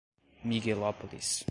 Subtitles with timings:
[0.43, 1.23] Miguelópolis